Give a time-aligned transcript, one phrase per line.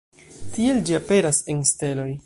[0.55, 2.11] Tiel ĝi aperas en steloj.